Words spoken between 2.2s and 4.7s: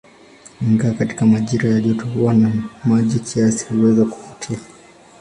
na maji kiasi, huweza kuvutia.